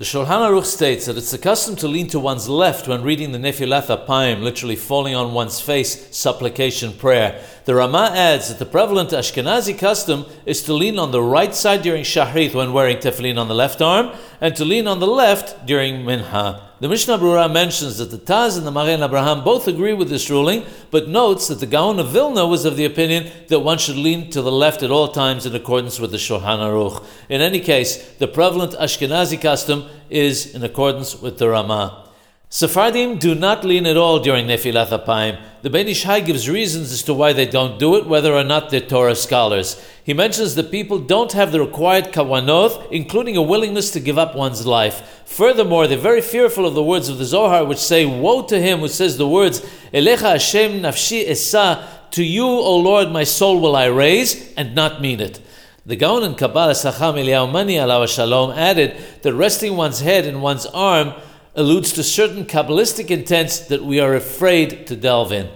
The 0.00 0.06
Shulchan 0.06 0.28
Aruch 0.28 0.64
states 0.64 1.04
that 1.04 1.18
it's 1.18 1.30
the 1.30 1.36
custom 1.36 1.76
to 1.76 1.86
lean 1.86 2.06
to 2.06 2.18
one's 2.18 2.48
left 2.48 2.88
when 2.88 3.02
reading 3.02 3.32
the 3.32 3.38
Nefilat 3.38 3.94
Apayim, 3.94 4.40
literally 4.40 4.74
falling 4.74 5.14
on 5.14 5.34
one's 5.34 5.60
face, 5.60 6.16
supplication 6.16 6.94
prayer. 6.94 7.44
The 7.66 7.74
Rama 7.74 8.10
adds 8.14 8.48
that 8.48 8.58
the 8.58 8.64
prevalent 8.64 9.10
Ashkenazi 9.10 9.78
custom 9.78 10.24
is 10.46 10.62
to 10.62 10.72
lean 10.72 10.98
on 10.98 11.10
the 11.10 11.20
right 11.20 11.54
side 11.54 11.82
during 11.82 12.04
Shahrit 12.04 12.54
when 12.54 12.72
wearing 12.72 12.96
tefillin 12.96 13.38
on 13.38 13.48
the 13.48 13.54
left 13.54 13.82
arm, 13.82 14.16
and 14.40 14.56
to 14.56 14.64
lean 14.64 14.88
on 14.88 15.00
the 15.00 15.06
left 15.06 15.66
during 15.66 16.06
Minha. 16.06 16.69
The 16.80 16.88
Mishnah 16.88 17.18
Brura 17.18 17.52
mentions 17.52 17.98
that 17.98 18.10
the 18.10 18.16
Taz 18.16 18.56
and 18.56 18.66
the 18.66 18.70
Magen 18.70 19.02
Abraham 19.02 19.44
both 19.44 19.68
agree 19.68 19.92
with 19.92 20.08
this 20.08 20.30
ruling, 20.30 20.64
but 20.90 21.08
notes 21.08 21.46
that 21.48 21.60
the 21.60 21.66
Gaon 21.66 21.98
of 21.98 22.08
Vilna 22.08 22.46
was 22.46 22.64
of 22.64 22.78
the 22.78 22.86
opinion 22.86 23.30
that 23.48 23.60
one 23.60 23.76
should 23.76 23.96
lean 23.96 24.30
to 24.30 24.40
the 24.40 24.50
left 24.50 24.82
at 24.82 24.90
all 24.90 25.08
times 25.08 25.44
in 25.44 25.54
accordance 25.54 26.00
with 26.00 26.10
the 26.10 26.16
Shulchan 26.16 26.58
Aruch. 26.58 27.04
In 27.28 27.42
any 27.42 27.60
case, 27.60 28.14
the 28.14 28.26
prevalent 28.26 28.72
Ashkenazi 28.72 29.38
custom 29.38 29.90
is 30.08 30.54
in 30.54 30.64
accordance 30.64 31.20
with 31.20 31.36
the 31.36 31.50
Ramah. 31.50 32.09
Sephardim 32.52 33.16
do 33.18 33.36
not 33.36 33.64
lean 33.64 33.86
at 33.86 33.96
all 33.96 34.18
during 34.18 34.48
Nefilat 34.48 34.88
Apayim. 34.88 35.40
The 35.62 35.70
Ben 35.70 35.86
Ish 35.86 36.02
Hai 36.02 36.18
gives 36.18 36.48
reasons 36.48 36.90
as 36.90 37.04
to 37.04 37.14
why 37.14 37.32
they 37.32 37.46
don't 37.46 37.78
do 37.78 37.94
it, 37.94 38.08
whether 38.08 38.34
or 38.34 38.42
not 38.42 38.70
they're 38.70 38.80
Torah 38.80 39.14
scholars. 39.14 39.80
He 40.02 40.14
mentions 40.14 40.56
that 40.56 40.72
people 40.72 40.98
don't 40.98 41.30
have 41.30 41.52
the 41.52 41.60
required 41.60 42.06
kawanoth, 42.06 42.90
including 42.90 43.36
a 43.36 43.42
willingness 43.42 43.92
to 43.92 44.00
give 44.00 44.18
up 44.18 44.34
one's 44.34 44.66
life. 44.66 45.22
Furthermore, 45.26 45.86
they're 45.86 45.96
very 45.96 46.20
fearful 46.20 46.66
of 46.66 46.74
the 46.74 46.82
words 46.82 47.08
of 47.08 47.18
the 47.18 47.24
Zohar, 47.24 47.64
which 47.64 47.78
say, 47.78 48.04
Woe 48.04 48.42
to 48.46 48.60
him 48.60 48.80
who 48.80 48.88
says 48.88 49.16
the 49.16 49.28
words, 49.28 49.60
Elecha 49.94 50.32
Hashem 50.32 50.80
nafshi 50.80 51.28
esa, 51.28 51.86
to 52.10 52.24
you, 52.24 52.46
O 52.46 52.76
Lord, 52.78 53.12
my 53.12 53.22
soul 53.22 53.60
will 53.60 53.76
I 53.76 53.86
raise, 53.86 54.52
and 54.54 54.74
not 54.74 55.00
mean 55.00 55.20
it. 55.20 55.40
The 55.86 55.94
Gaon 55.94 56.24
and 56.24 56.36
Kabbalah 56.36 56.72
Hakham 56.72 57.14
Eliyahu 57.14 57.52
Mani 57.52 58.06
Shalom 58.08 58.50
added 58.58 58.96
that 59.22 59.34
resting 59.34 59.76
one's 59.76 60.00
head 60.00 60.26
in 60.26 60.40
one's 60.40 60.66
arm 60.66 61.14
alludes 61.54 61.92
to 61.92 62.02
certain 62.02 62.44
Kabbalistic 62.44 63.10
intents 63.10 63.58
that 63.68 63.84
we 63.84 64.00
are 64.00 64.14
afraid 64.14 64.86
to 64.86 64.96
delve 64.96 65.32
in. 65.32 65.48